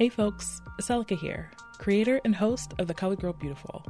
[0.00, 3.84] Hey folks, Selika here, creator and host of The Colored Girl Beautiful.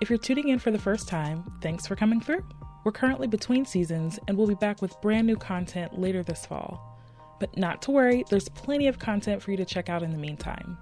[0.00, 2.44] If you're tuning in for the first time, thanks for coming through.
[2.82, 6.98] We're currently between seasons and we'll be back with brand new content later this fall.
[7.38, 10.18] But not to worry, there's plenty of content for you to check out in the
[10.18, 10.76] meantime.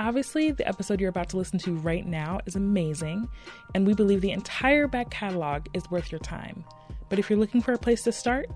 [0.00, 3.28] Obviously, the episode you're about to listen to right now is amazing,
[3.76, 6.64] and we believe the entire back catalog is worth your time.
[7.08, 8.46] But if you're looking for a place to start,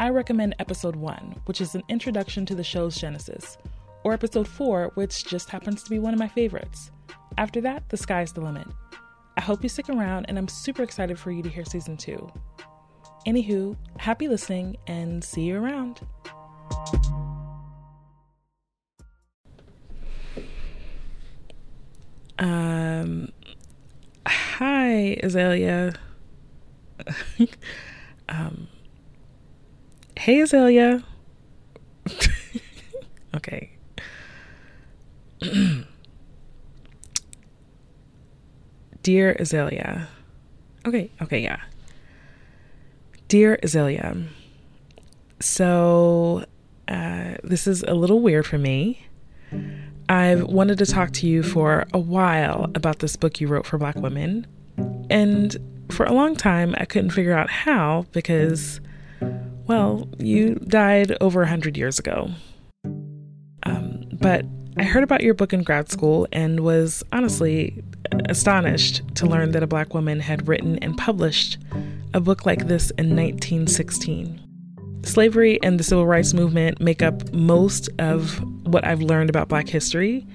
[0.00, 3.58] I recommend episode 1, which is an introduction to the show's genesis,
[4.04, 6.90] or episode 4, which just happens to be one of my favorites.
[7.38, 8.66] After that, the sky's the limit.
[9.36, 12.32] I hope you stick around, and I'm super excited for you to hear season 2.
[13.26, 16.00] Anywho, happy listening, and see you around.
[22.38, 23.32] Um,
[24.26, 25.96] hi, Azalia.
[28.28, 28.68] um,
[30.16, 31.04] hey, Azalia.
[33.36, 33.71] okay.
[39.02, 40.06] Dear Azalia.
[40.86, 41.60] Okay, okay, yeah.
[43.28, 44.26] Dear Azalia.
[45.40, 46.44] So,
[46.88, 49.06] uh, this is a little weird for me.
[50.08, 53.78] I've wanted to talk to you for a while about this book you wrote for
[53.78, 54.46] Black women.
[55.10, 55.56] And
[55.90, 58.80] for a long time, I couldn't figure out how because,
[59.66, 62.30] well, you died over a 100 years ago.
[63.64, 64.44] Um, but
[64.78, 67.84] I heard about your book in grad school and was honestly
[68.28, 71.58] astonished to learn that a black woman had written and published
[72.14, 74.40] a book like this in 1916.
[75.04, 79.68] Slavery and the civil rights movement make up most of what I've learned about black
[79.68, 80.26] history.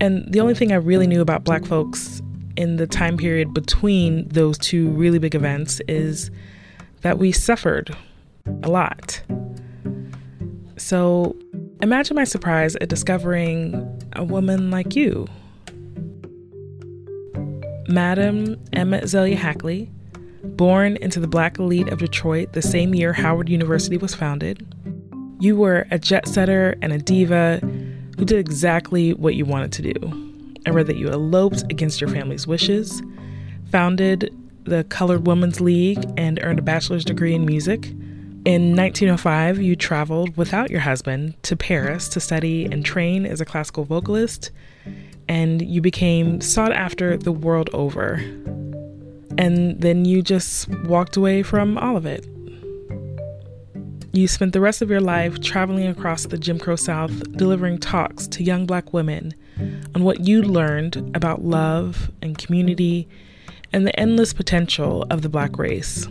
[0.00, 2.22] And the only thing I really knew about black folks
[2.56, 6.30] in the time period between those two really big events is
[7.02, 7.94] that we suffered
[8.62, 9.20] a lot.
[10.78, 11.36] So
[11.82, 15.26] imagine my surprise at discovering a woman like you.
[17.88, 19.90] Madam Emma Azalia Hackley
[20.44, 24.66] Born into the black elite of Detroit the same year Howard University was founded,
[25.40, 27.58] you were a jet setter and a diva
[28.18, 30.60] who did exactly what you wanted to do.
[30.66, 33.02] I read that you eloped against your family's wishes,
[33.70, 34.34] founded
[34.64, 37.92] the Colored Women's League, and earned a bachelor's degree in music.
[38.48, 43.44] In 1905, you traveled without your husband to Paris to study and train as a
[43.44, 44.50] classical vocalist,
[45.28, 48.22] and you became sought after the world over
[49.38, 52.26] and then you just walked away from all of it.
[54.12, 58.26] You spent the rest of your life traveling across the Jim Crow South, delivering talks
[58.28, 59.32] to young black women
[59.94, 63.08] on what you learned about love and community
[63.72, 66.08] and the endless potential of the black race.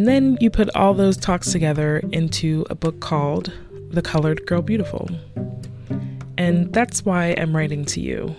[0.00, 3.52] And then you put all those talks together into a book called
[3.90, 5.10] The Colored Girl Beautiful.
[6.38, 8.34] And that's why I'm writing to you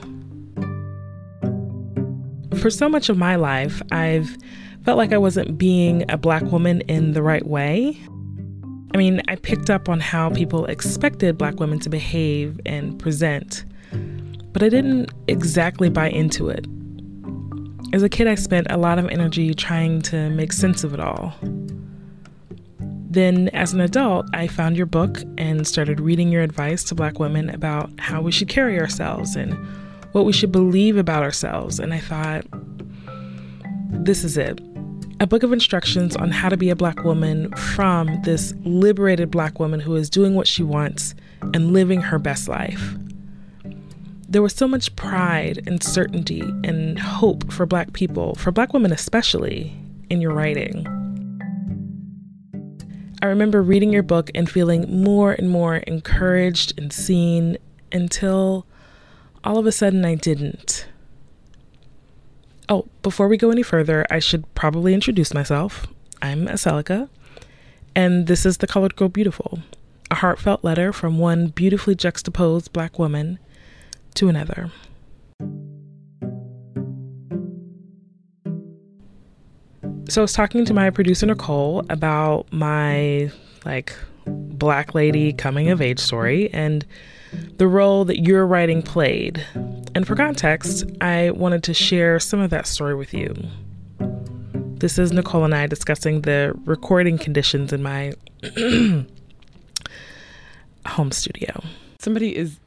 [2.59, 4.37] for so much of my life, I've
[4.85, 7.95] felt like I wasn't being a black woman in the right way.
[8.93, 13.65] I mean, I picked up on how people expected black women to behave and present,
[14.51, 16.65] but I didn't exactly buy into it.
[17.93, 20.99] As a kid, I spent a lot of energy trying to make sense of it
[21.01, 21.33] all.
[23.09, 27.19] Then, as an adult, I found your book and started reading your advice to black
[27.19, 29.53] women about how we should carry ourselves and
[30.13, 31.79] what we should believe about ourselves.
[31.79, 32.45] And I thought,
[33.89, 34.61] this is it
[35.19, 39.59] a book of instructions on how to be a black woman from this liberated black
[39.59, 41.13] woman who is doing what she wants
[41.53, 42.95] and living her best life.
[44.31, 48.93] There was so much pride and certainty and hope for black people, for black women
[48.93, 49.75] especially,
[50.09, 50.87] in your writing.
[53.21, 57.57] I remember reading your book and feeling more and more encouraged and seen
[57.91, 58.65] until
[59.43, 60.87] all of a sudden I didn't.
[62.69, 65.87] Oh, before we go any further, I should probably introduce myself.
[66.21, 67.09] I'm Aseloka,
[67.93, 69.59] and this is The Colored Girl Beautiful,
[70.09, 73.37] a heartfelt letter from one beautifully juxtaposed black woman
[74.15, 74.71] to another.
[80.09, 83.31] So I was talking to my producer Nichole about my
[83.63, 86.85] like black lady coming of age story and
[87.57, 89.45] the role that your writing played.
[89.95, 93.33] And for context, I wanted to share some of that story with you.
[94.81, 98.13] This is Nichole and I discussing the recording conditions in my
[100.87, 101.63] home studio.
[101.99, 102.59] Somebody is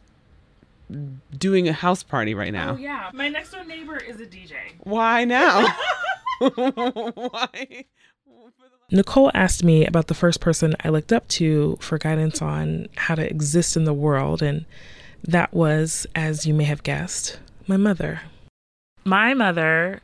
[1.36, 2.72] doing a house party right oh, now.
[2.72, 3.10] Oh, yeah.
[3.12, 4.54] My next door neighbor is a DJ.
[4.80, 5.66] Why now?
[6.38, 7.84] Why?
[8.92, 13.14] Nichole asked me about the first person I looked up to for guidance on how
[13.14, 14.66] to exist in the world, and
[15.22, 18.20] that was, as you may have guessed, my mother.
[19.04, 20.00] My mother,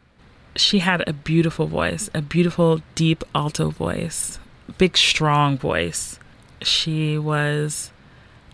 [0.57, 4.39] she had a beautiful voice, a beautiful, deep alto voice,
[4.79, 6.19] big, strong voice.
[6.63, 7.93] She was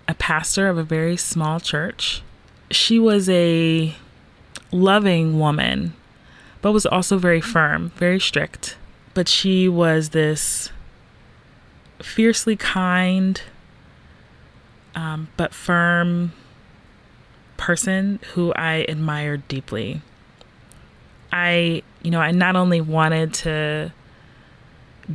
[0.08, 2.22] a pastor of a very small church.
[2.70, 3.94] She was a
[4.72, 5.94] loving woman,
[6.62, 8.76] but was also very firm, very strict.
[9.14, 10.70] But she was this
[12.00, 13.40] fiercely kind,
[14.94, 16.32] um, but firm
[17.56, 20.02] person who I admired deeply.
[21.32, 23.92] I, you know, I not only wanted to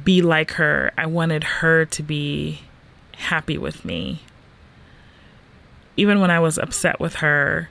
[0.04, 2.62] be like her, I wanted her to be
[3.16, 4.22] happy with me.
[5.98, 7.70] Even when I was upset with her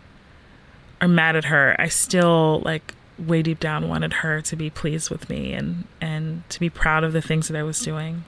[1.00, 5.10] or mad at her, I still like way deep down wanted her to be pleased
[5.10, 8.24] with me and and to be proud of the things that I was doing.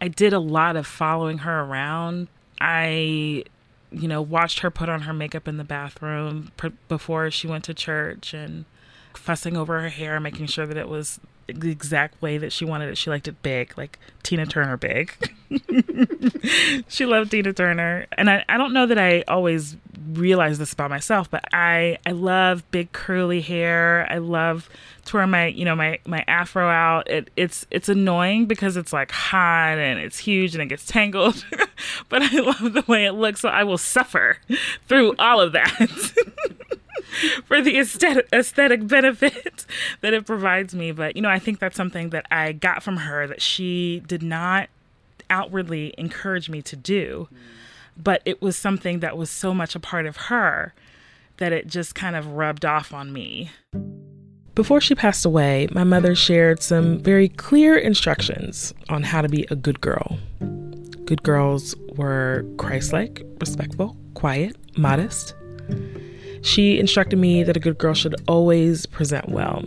[0.00, 2.28] I did a lot of following her around.
[2.60, 3.44] I
[3.90, 7.64] you know, watched her put on her makeup in the bathroom pr- before she went
[7.64, 8.64] to church and
[9.14, 12.90] fussing over her hair, making sure that it was the exact way that she wanted
[12.90, 12.98] it.
[12.98, 15.12] She liked it big, like Tina Turner big.
[16.88, 18.06] she loved Tina Turner.
[18.12, 19.76] And I, I don't know that I always
[20.12, 24.06] realized this about myself, but I, I love big curly hair.
[24.10, 24.68] I love
[25.06, 27.08] to wear my, you know, my, my afro out.
[27.10, 31.44] It, it's, it's annoying because it's like hot and it's huge and it gets tangled,
[32.08, 33.40] but I love the way it looks.
[33.40, 34.38] So I will suffer
[34.86, 36.14] through all of that.
[37.44, 39.66] for the aesthetic, aesthetic benefit
[40.00, 40.92] that it provides me.
[40.92, 44.22] But, you know, I think that's something that I got from her that she did
[44.22, 44.68] not
[45.30, 47.28] outwardly encourage me to do.
[47.32, 47.36] Mm.
[48.00, 50.72] But it was something that was so much a part of her
[51.38, 53.50] that it just kind of rubbed off on me.
[54.54, 59.46] Before she passed away, my mother shared some very clear instructions on how to be
[59.50, 60.18] a good girl.
[61.04, 65.34] Good girls were Christ like, respectful, quiet, modest.
[66.48, 69.62] She instructed me that a good girl should always present well.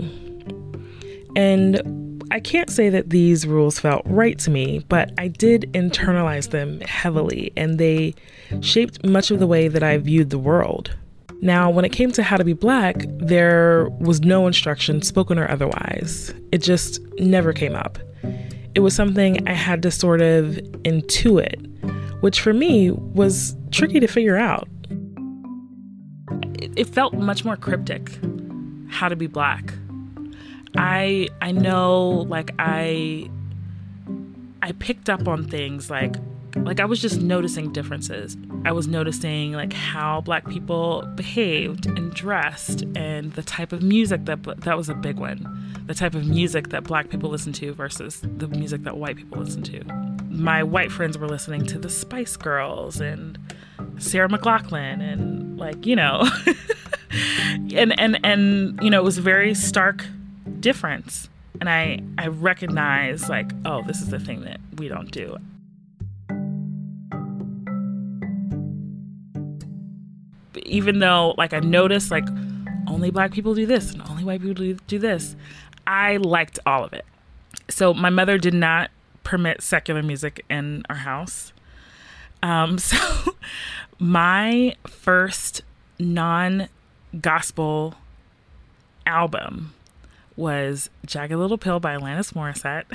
[1.36, 6.50] And I can't say that these rules felt right to me, but I did internalize
[6.50, 8.16] them heavily, and they
[8.62, 10.98] shaped much of the way that I viewed the world.
[11.40, 15.48] Now, when it came to how to be black, there was no instruction, spoken or
[15.52, 16.34] otherwise.
[16.52, 18.00] It just never came up.
[18.74, 24.08] It was something I had to sort of intuit, which for me was tricky to
[24.08, 24.68] figure out
[26.62, 28.20] it, felt much more cryptic
[28.90, 29.74] how to be black.
[30.78, 33.30] I I know like I
[34.62, 36.16] I picked up on things like
[36.56, 38.38] like I was just noticing differences.
[38.66, 44.26] I was noticing like how black people behaved and dressed and the type of music
[44.26, 45.48] that that was a big one.
[45.88, 49.40] The type of music that black people listen to versus the music that white people
[49.40, 49.84] listen to.
[50.30, 53.38] My white friends were listening to the Spice Girls and
[54.02, 56.28] Sarah McLachlan and like, you know,
[57.76, 60.06] and and and you know, it was a very stark
[60.60, 61.30] difference.
[61.60, 65.38] And I I recognize like, oh, this is the thing that we don't do.
[70.66, 72.28] Even though like I noticed like
[72.88, 75.36] only black people do this and only white people do this,
[75.86, 77.06] I liked all of it.
[77.70, 78.90] So my mother did not
[79.24, 81.54] permit secular music in our house.
[82.44, 82.98] Um, so
[84.02, 85.62] my first
[86.00, 86.68] non
[87.22, 87.94] gospel
[89.06, 89.74] album
[90.36, 92.86] was Jagged Little Pill by Alanis Morissette.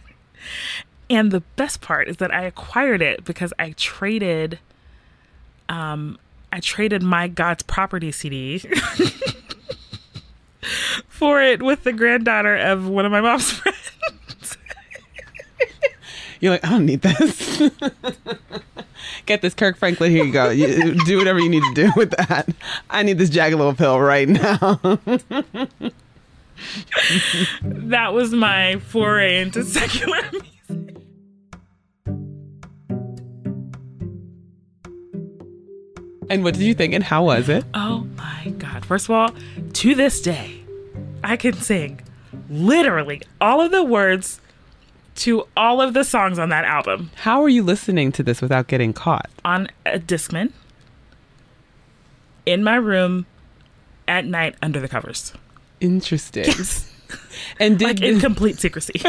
[1.10, 4.58] and the best part is that I acquired it because I traded
[5.68, 6.18] um
[6.52, 8.58] I traded my God's property CD
[11.08, 14.56] for it with the granddaughter of one of my mom's friends.
[16.40, 17.70] You're like, I don't need this.
[19.30, 20.10] Get this Kirk Franklin.
[20.10, 20.50] Here you go.
[20.50, 22.48] You, do whatever you need to do with that.
[22.90, 24.80] I need this Jagged Little Pill right now.
[27.62, 30.96] that was my foray into secular music.
[36.28, 37.64] And what did you think and how was it?
[37.72, 38.84] Oh my God.
[38.84, 39.30] First of all,
[39.74, 40.64] to this day,
[41.22, 42.00] I can sing
[42.48, 44.40] literally all of the words
[45.20, 47.10] to all of the songs on that album.
[47.16, 49.28] How are you listening to this without getting caught?
[49.44, 50.52] On a Discman
[52.46, 53.26] in my room
[54.08, 55.32] at night under the covers.
[55.80, 56.44] Interesting.
[56.44, 56.86] Yes.
[57.58, 58.92] And did like in complete secrecy.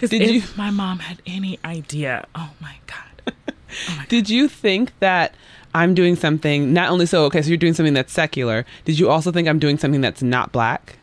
[0.00, 3.32] Did if you, my mom had any idea, oh my god.
[3.88, 4.30] Oh my did god.
[4.30, 5.34] you think that
[5.74, 8.66] I'm doing something not only so okay, so you're doing something that's secular.
[8.84, 10.98] Did you also think I'm doing something that's not black?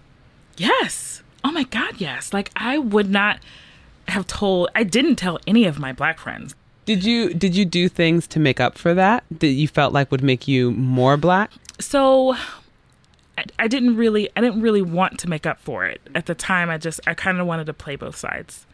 [0.58, 1.24] Yes.
[1.44, 2.34] Oh my God, yes.
[2.34, 3.40] Like I would not
[4.08, 6.56] have told I didn't tell any of my black friends.
[6.86, 10.12] Did you did you do things to make up for that that you felt like
[10.12, 11.52] would make you more black?
[11.80, 12.36] So
[13.38, 16.02] I, I didn't really I didn't really want to make up for it.
[16.14, 18.66] At the time I just I kind of wanted to play both sides.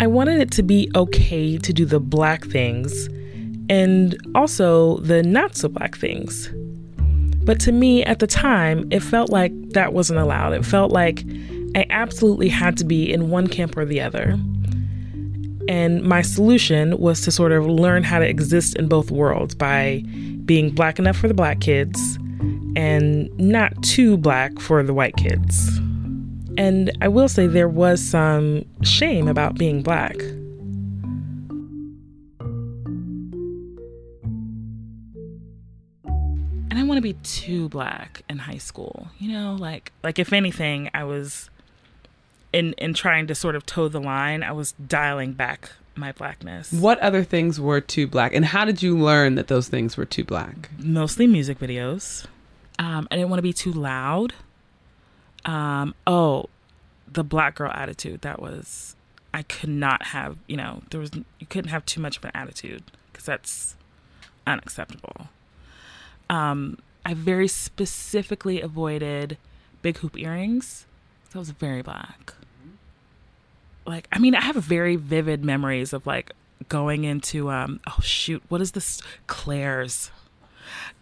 [0.00, 3.08] I wanted it to be okay to do the black things
[3.68, 6.50] and also the not so black things.
[7.44, 10.52] But to me at the time, it felt like that wasn't allowed.
[10.52, 11.24] It felt like
[11.74, 14.38] I absolutely had to be in one camp or the other.
[15.68, 20.02] And my solution was to sort of learn how to exist in both worlds by
[20.44, 22.18] being black enough for the black kids
[22.74, 25.78] and not too black for the white kids.
[26.56, 30.16] And I will say there was some shame about being black.
[36.78, 40.90] Didn't want to be too black in high school, you know, like like if anything,
[40.94, 41.50] I was
[42.52, 46.72] in in trying to sort of toe the line, I was dialing back my blackness.
[46.72, 50.04] What other things were too black, and how did you learn that those things were
[50.04, 50.70] too black?
[50.78, 52.26] Mostly music videos.
[52.78, 54.34] Um, I didn't want to be too loud.
[55.44, 56.46] Um, oh,
[57.10, 58.20] the black girl attitude.
[58.22, 58.94] That was,
[59.34, 62.30] I could not have, you know, there was, you couldn't have too much of an
[62.34, 63.74] attitude because that's
[64.46, 65.28] unacceptable.
[66.30, 69.38] Um, I very specifically avoided
[69.82, 70.86] big hoop earrings.
[71.30, 72.34] So was very black.
[73.86, 76.32] Like, I mean, I have very vivid memories of like
[76.68, 79.00] going into, um, oh shoot, what is this?
[79.26, 80.10] Claire's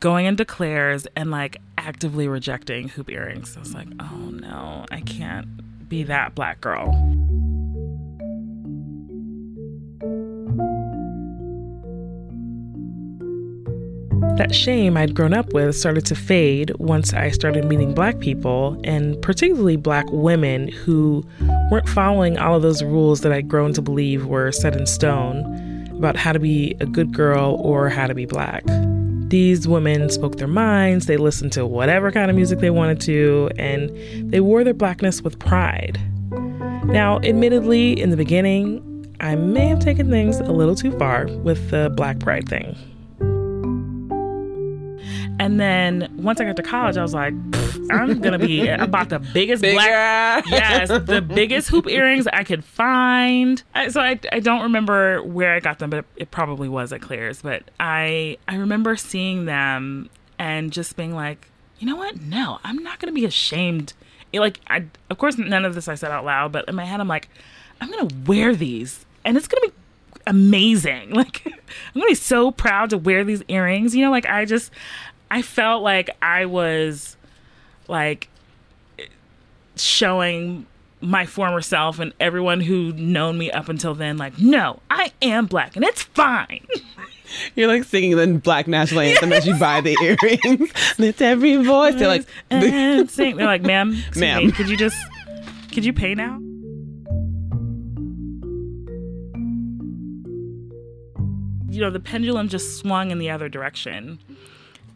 [0.00, 3.56] going into Claire's and like actively rejecting hoop earrings.
[3.56, 7.25] I was like, oh no, I can't be that black girl.
[14.37, 18.78] That shame I'd grown up with started to fade once I started meeting black people,
[18.85, 21.25] and particularly black women who
[21.71, 25.90] weren't following all of those rules that I'd grown to believe were set in stone
[25.97, 28.62] about how to be a good girl or how to be black.
[29.28, 33.50] These women spoke their minds, they listened to whatever kind of music they wanted to,
[33.59, 33.90] and
[34.31, 35.99] they wore their blackness with pride.
[36.85, 38.83] Now, admittedly, in the beginning,
[39.19, 42.76] I may have taken things a little too far with the black pride thing.
[45.38, 47.35] And then once I got to college, I was like,
[47.90, 49.76] I'm gonna be about the biggest Bigger.
[49.76, 53.62] black, yes, the biggest hoop earrings I could find.
[53.75, 56.93] I, so I, I don't remember where I got them, but it, it probably was
[56.93, 57.43] at Claire's.
[57.43, 62.21] But I I remember seeing them and just being like, you know what?
[62.21, 63.93] No, I'm not gonna be ashamed.
[64.33, 66.85] It, like, I of course none of this I said out loud, but in my
[66.85, 67.28] head I'm like,
[67.81, 69.73] I'm gonna wear these, and it's gonna be
[70.26, 71.11] amazing.
[71.14, 73.95] Like, I'm gonna be so proud to wear these earrings.
[73.95, 74.71] You know, like I just
[75.30, 77.16] I felt like I was
[77.88, 78.28] like
[79.76, 80.66] showing
[81.00, 85.45] my former self and everyone who known me up until then like no i am
[85.45, 86.66] black and it's fine
[87.56, 90.71] You're like singing the black national anthem as you buy the earrings.
[90.97, 91.97] Lift every voice.
[91.97, 93.37] They're like, and sing.
[93.37, 94.47] they're like ma'am Ma'am.
[94.47, 94.97] me, could you just
[95.73, 96.38] could you pay now
[101.68, 104.18] you know the pendulum just swung in the other direction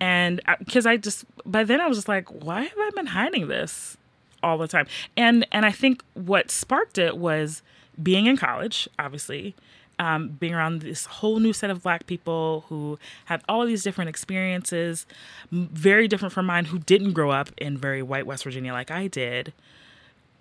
[0.00, 3.48] and because I just by then I was just like, why have I been hiding
[3.48, 3.96] this
[4.42, 4.86] all the time?
[5.16, 7.62] And and I think what sparked it was
[8.02, 9.54] being in college, obviously,
[9.98, 14.08] um, being around this whole new set of Black people who had all these different
[14.08, 15.04] experiences,
[15.52, 19.06] very different from mine, who didn't grow up in very white West Virginia like I
[19.06, 19.52] did.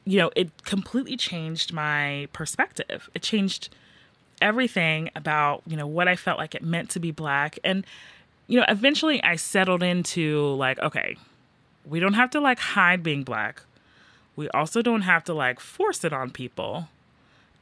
[0.06, 3.10] You know, it completely changed my perspective.
[3.14, 3.70] It changed
[4.42, 7.86] everything about you know what I felt like it meant to be Black and
[8.50, 11.16] you know, eventually I settled into like, okay,
[11.86, 13.62] we don't have to like hide being black.
[14.36, 16.90] We also don't have to like force it on people.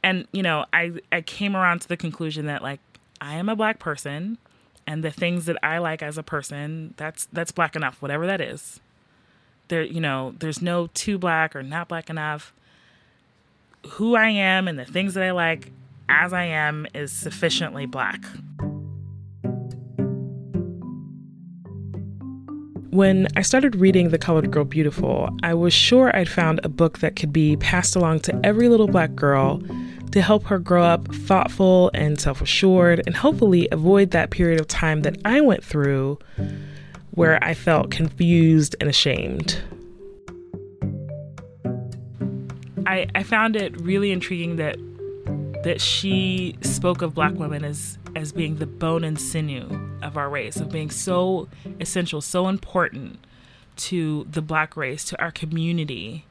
[0.02, 2.80] And, you know, I I came around to the conclusion that like
[3.20, 4.38] I am a black person
[4.86, 8.40] and the things that I like as a person, that's that's black enough, whatever that
[8.40, 8.80] is.
[9.68, 12.54] There, you know, there's no too black or not black enough.
[13.90, 15.70] Who I am and the things that I like
[16.08, 18.24] as I am is sufficiently black.
[22.98, 26.98] When I started reading The Colored Girl Beautiful, I was sure I'd found a book
[26.98, 29.62] that could be passed along to every little black girl
[30.10, 34.66] to help her grow up thoughtful and self assured and hopefully avoid that period of
[34.66, 36.18] time that I went through
[37.12, 39.62] where I felt confused and ashamed.
[42.84, 44.76] I, I found it really intriguing that
[45.62, 49.68] that she spoke of black women as as being the bone and sinew
[50.02, 51.48] of our race, of being so
[51.80, 53.18] essential, so important
[53.76, 56.24] to the black race, to our community.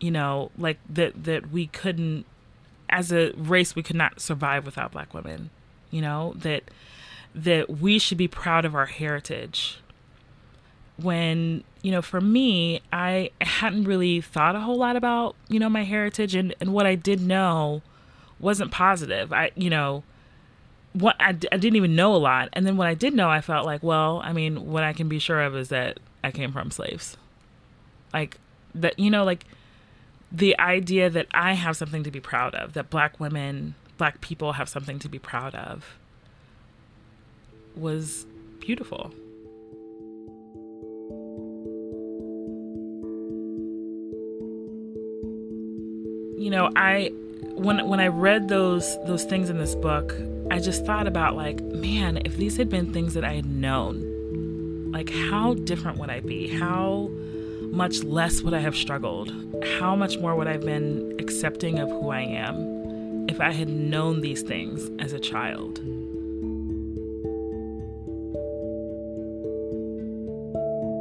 [0.00, 2.26] You know, like that that we couldn't
[2.88, 5.50] as a race we could not survive without black women.
[5.90, 6.64] You know, that
[7.34, 9.78] that we should be proud of our heritage.
[10.96, 15.68] When, you know, for me, I hadn't really thought a whole lot about, you know,
[15.68, 17.82] my heritage and, and what I did know
[18.38, 19.32] wasn't positive.
[19.32, 20.02] I, you know,
[20.92, 22.48] what I, I didn't even know a lot.
[22.52, 25.08] And then when I did know, I felt like, well, I mean, what I can
[25.08, 27.16] be sure of is that I came from slaves.
[28.14, 28.38] Like
[28.74, 29.44] that, you know, like
[30.32, 34.52] the idea that I have something to be proud of, that black women, black people
[34.52, 35.96] have something to be proud of
[37.74, 38.26] was
[38.60, 39.12] beautiful.
[46.38, 47.12] You know, I
[47.42, 50.14] when when I read those those things in this book,
[50.50, 54.90] I just thought about like, man, if these had been things that I had known,
[54.92, 56.48] like how different would I be?
[56.48, 57.10] How
[57.62, 59.32] much less would I have struggled?
[59.78, 63.68] How much more would I have been accepting of who I am if I had
[63.68, 65.80] known these things as a child?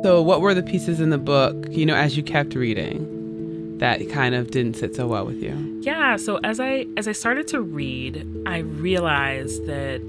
[0.03, 3.14] So, what were the pieces in the book, you know, as you kept reading,
[3.85, 5.79] that kind of didn't sit so well with you?
[5.81, 6.15] Yeah.
[6.15, 10.01] So as I as I started to read, I realized that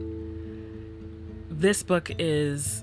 [1.51, 2.83] this book is,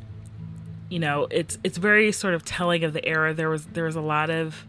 [0.90, 3.34] you know, it's it's very sort of telling of the era.
[3.34, 4.68] There was there was a lot of,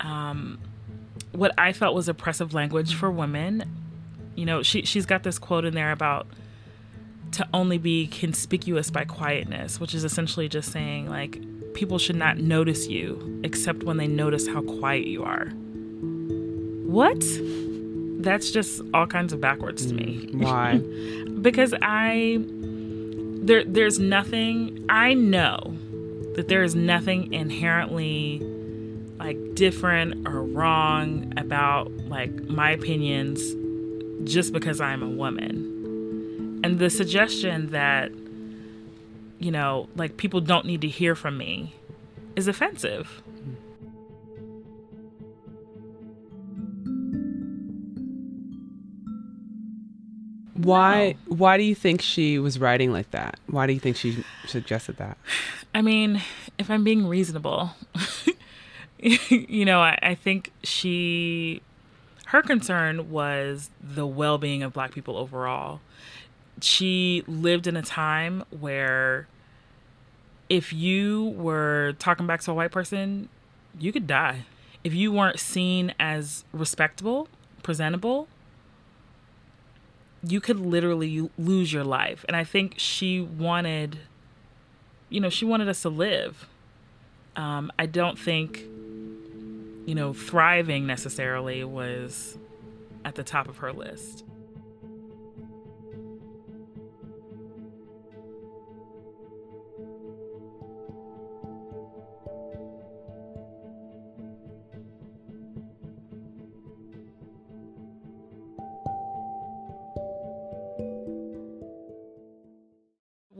[0.00, 0.58] um,
[1.30, 3.62] what I felt was oppressive language for women.
[4.34, 6.26] You know, she she's got this quote in there about
[7.32, 11.38] to only be conspicuous by quietness, which is essentially just saying, like,
[11.78, 15.46] people should not notice you except when they notice how quiet you are.
[16.84, 17.24] What?
[18.20, 20.26] That's just all kinds of backwards to me.
[20.32, 20.80] Mm, why?
[21.40, 22.44] because I
[23.44, 25.76] there there's nothing I know
[26.34, 28.40] that there is nothing inherently
[29.20, 33.54] like different or wrong about like my opinions
[34.24, 36.60] just because I'm a woman.
[36.64, 38.10] And the suggestion that,
[39.38, 41.74] you know, like people don't need to hear from me
[42.36, 43.22] is offensive.
[50.54, 53.38] Why why do you think she was writing like that?
[53.46, 55.16] Why do you think she suggested that?
[55.74, 56.20] I mean,
[56.58, 57.70] if I'm being reasonable,
[58.98, 61.62] you know, I, I think she
[62.26, 65.80] her concern was the well-being of black people overall
[66.60, 69.26] she lived in a time where
[70.48, 73.28] if you were talking back to a white person,
[73.78, 74.44] you could die.
[74.84, 77.28] If you weren't seen as respectable,
[77.62, 78.28] presentable,
[80.22, 82.24] you could literally lose your life.
[82.26, 83.98] And I think she wanted,
[85.08, 86.48] you know, she wanted us to live.
[87.36, 88.62] Um, I don't think,
[89.86, 92.38] you know, thriving necessarily was
[93.04, 94.24] at the top of her list.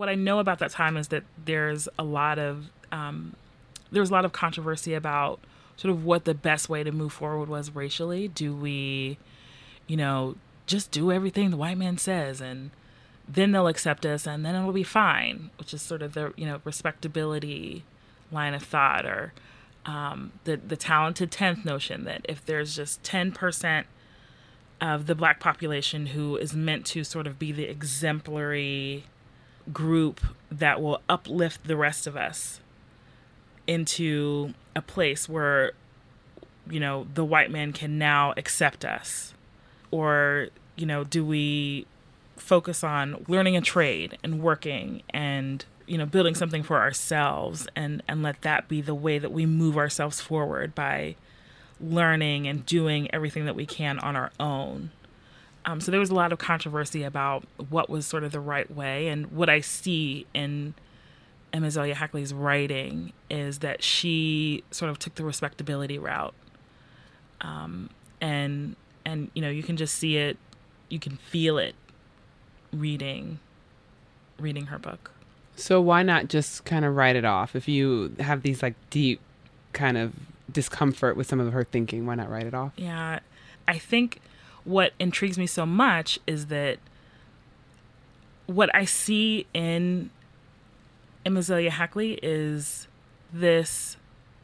[0.08, 3.36] What I know about that time is that there's a lot of um,
[3.92, 5.38] a lot of controversy about
[5.76, 8.28] sort of what the best way to move forward was racially.
[8.28, 9.18] Do we,
[9.86, 12.70] you know, just do everything the white man says and
[13.28, 16.46] then they'll accept us and then it'll be fine, which is sort of the you
[16.46, 17.84] know respectability
[18.32, 19.34] line of thought or
[19.84, 23.86] um, the the talented tenth notion that if there's just ten percent
[24.80, 29.04] of the black population who is meant to sort of be the exemplary
[29.72, 32.60] group that will uplift the rest of us
[33.66, 35.72] into a place where
[36.70, 39.34] you know the white man can now accept us.
[39.90, 41.86] Or you know do we
[42.36, 48.02] focus on learning a trade and working and you know building something for ourselves and
[48.06, 51.16] and let that be the way that we move ourselves forward by
[51.80, 54.90] learning and doing everything that we can on our own
[55.68, 58.74] um, so there was a lot of controversy about what was sort of the right
[58.74, 59.08] way.
[59.08, 60.72] And what I see in
[61.52, 66.32] Emma Azalia Hackley's writing is that she sort of took the respectability route.
[67.42, 70.38] Um, and and you know you can just see it,
[70.88, 71.74] you can feel it
[72.72, 73.38] reading
[74.40, 75.10] reading her book.
[75.54, 79.20] So why not just kind of write it off if you have these like deep
[79.74, 80.14] kind of
[80.50, 82.06] discomfort with some of her thinking.
[82.06, 82.72] Why not write it off?
[82.76, 83.18] Yeah.
[83.66, 84.22] I think
[84.68, 86.78] what intrigues me so much is that
[88.46, 90.10] what I see in
[91.24, 92.86] Emma Azalia Hackley is
[93.32, 93.96] this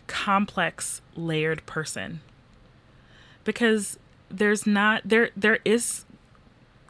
[0.07, 2.21] complex, layered person.
[3.45, 3.99] Because
[4.31, 6.07] there's not there there is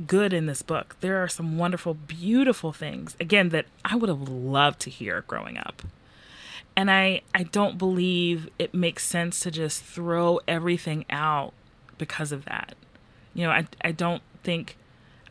[0.07, 0.97] good in this book.
[1.01, 5.59] There are some wonderful, beautiful things, again, that I would have loved to hear growing
[5.59, 5.83] up.
[6.77, 11.53] And I, I don't believe it makes sense to just throw everything out
[11.99, 12.75] because of that.
[13.35, 14.77] You know, I, I don't think,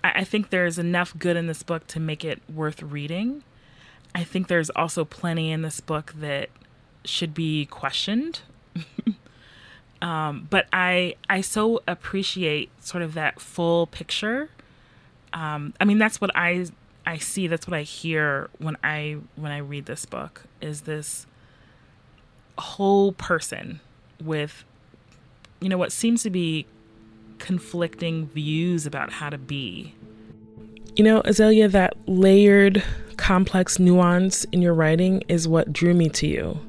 [0.03, 3.43] I, I think there's enough good in this book to make it worth reading.
[4.13, 6.49] I think there's also plenty in this book that
[7.05, 8.41] should be questioned.
[10.03, 14.49] Um, but I I so appreciate sort of that full picture.
[15.31, 16.65] Um, I mean, that's what I
[17.05, 17.47] I see.
[17.47, 20.43] That's what I hear when I when I read this book.
[20.59, 21.25] Is this
[22.57, 23.79] whole person
[24.21, 24.65] with
[25.61, 26.65] you know what seems to be
[27.39, 29.93] conflicting views about how to be.
[30.95, 32.83] You know, Azalia, that layered,
[33.17, 36.59] complex nuance in your writing is what drew me to you.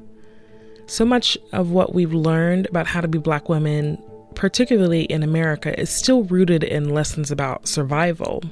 [0.87, 3.97] So much of what we've learned about how to be Black women,
[4.35, 8.43] particularly in America, is still rooted in lessons about survival.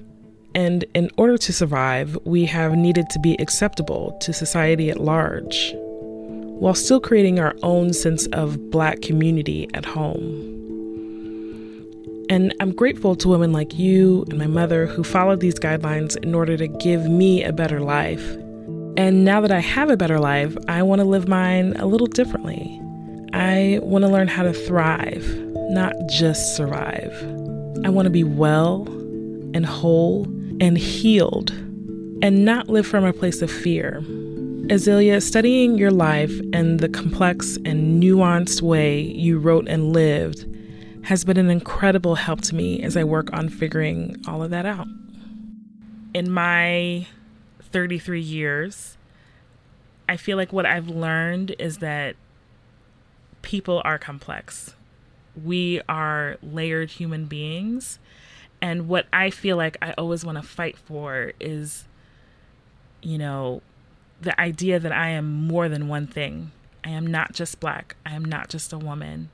[0.56, 5.74] And in order to survive, we have needed to be acceptable to society at large,
[5.76, 10.52] while still creating our own sense of Black community at home.
[12.34, 16.34] And I'm grateful to women like you and my mother who followed these guidelines in
[16.34, 18.26] order to give me a better life
[18.96, 22.06] and now that I have a better life, I want to live mine a little
[22.06, 22.80] differently.
[23.34, 25.26] I want to learn how to thrive,
[25.72, 27.12] not just survive.
[27.84, 28.86] I want to be well
[29.56, 30.26] and whole
[30.62, 31.50] and healed
[32.22, 34.02] and not live from a place of fear.
[34.68, 40.46] Azalia, studying your life and the complex and nuanced way you wrote and lived
[41.04, 44.66] has been an incredible help to me as I work on figuring all of that
[44.66, 44.88] out.
[46.14, 47.08] In my
[47.62, 48.98] 33 years,
[50.08, 52.16] I feel like what I've learned is that
[53.42, 54.76] people are complex.
[55.42, 58.00] We are layered human beings.
[58.62, 61.86] And what I feel like I always want to fight for is,
[63.02, 63.62] you know,
[64.22, 66.52] the idea that I am more than one thing.
[66.86, 67.98] I am not just black.
[68.06, 69.30] I am not just a woman.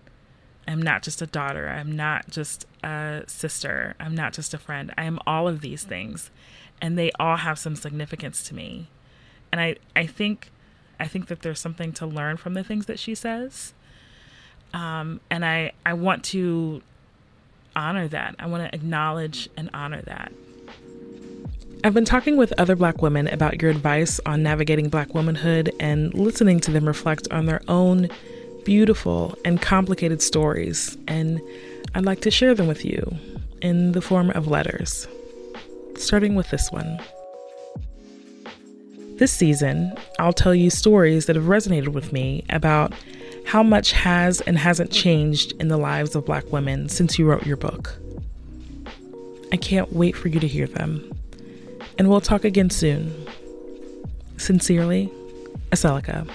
[0.69, 1.67] I'm not just a daughter.
[1.67, 3.95] I'm not just a sister.
[3.99, 4.93] I'm not just a friend.
[4.97, 6.29] I am all of these things
[6.79, 8.87] and they all have some significance to me.
[9.51, 10.51] And I, I think
[10.99, 13.73] I think that there's something to learn from the things that she says.
[14.73, 16.81] Um, and I, I want to
[17.75, 18.35] honor that.
[18.37, 20.31] I want to acknowledge and honor that.
[21.83, 26.13] I've been talking with other Black women about your advice on navigating Black womanhood and
[26.13, 28.09] listening to them reflect on their own
[28.69, 30.95] beautiful and complicated stories.
[31.07, 31.41] And
[31.95, 33.01] I'd like to share them with you
[33.63, 35.07] in the form of letters
[35.95, 37.01] starting with this one.
[39.17, 42.93] This season, I'll tell you stories that have resonated with me about
[43.43, 47.47] how much has and hasn't changed in the lives of Black women since you wrote
[47.47, 47.97] your book.
[49.51, 51.11] I can't wait for you to hear them.
[51.97, 53.27] And we'll talk again soon.
[54.37, 55.11] Sincerely,
[55.71, 56.29] Aseloka.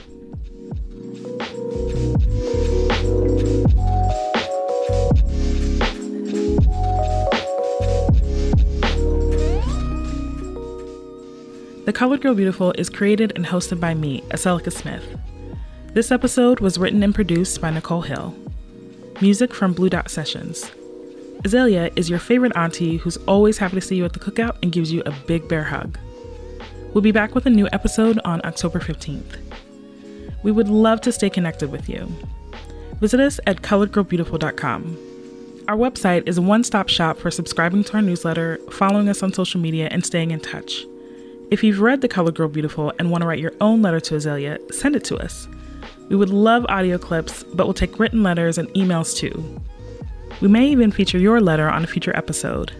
[11.85, 15.05] The Colored Girl Beautiful is created and hosted by me, Aseloka Smith.
[15.93, 18.35] This episode was written and produced by Nichole Hill.
[19.21, 20.71] Music from Blue Dot Sessions.
[21.43, 24.73] Azalia is your favorite auntie who's always happy to see you at the cookout and
[24.73, 25.99] gives you a big bear hug.
[26.95, 29.37] We'll be back with a new episode on October 15th.
[30.43, 32.11] We would love to stay connected with you.
[33.01, 35.65] Visit us at coloredgirlbeautiful.com.
[35.69, 39.35] Our website is a one stop shop for subscribing to our newsletter, following us on
[39.35, 40.87] social media, and staying in touch.
[41.51, 44.15] If you've read The Colored Girl Beautiful and want to write your own letter to
[44.15, 45.47] Azalia, send it to us.
[46.09, 49.61] We would love audio clips, but we'll take written letters and emails too.
[50.41, 52.73] We may even feature your letter on a future episode.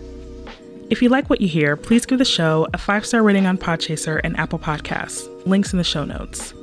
[0.91, 3.59] If you like what you hear, please give the show a five star rating on
[3.59, 5.29] Podchaser and Apple Podcasts.
[5.47, 6.55] Links in the show notes.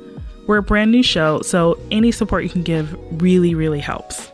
[0.46, 4.30] We're a brand new show, so any support you can give really, really helps.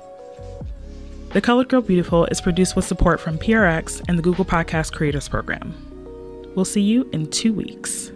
[1.33, 5.28] The Colored Girl Beautiful is produced with support from PRX and the Google Podcast Creators
[5.28, 5.88] Program.
[6.59, 8.11] We'll see you in two weeks.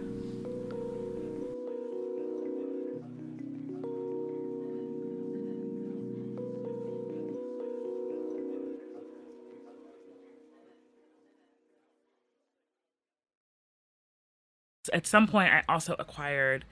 [14.91, 16.65] at some point I also acquired.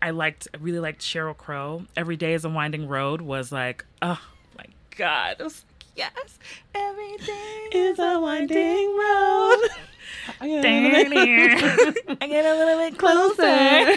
[0.00, 1.84] I liked, I really liked Sheryl Crow.
[1.98, 4.22] Every day is a winding road was like, oh
[4.56, 4.64] my
[4.96, 6.38] god, it was yes,
[6.74, 9.68] everything is a winding road.
[10.40, 13.96] I get a little bit closer.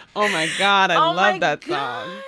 [0.16, 1.70] oh my god, I Oh love that song.
[1.70, 2.22] God.